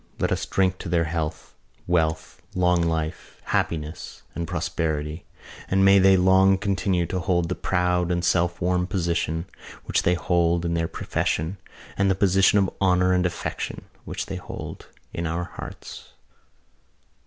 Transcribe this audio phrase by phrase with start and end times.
[0.17, 1.53] Let us drink to their health,
[1.85, 5.25] wealth, long life, happiness and prosperity
[5.69, 9.45] and may they long continue to hold the proud and self won position
[9.85, 11.59] which they hold in their profession
[11.99, 16.13] and the position of honour and affection which they hold in our hearts."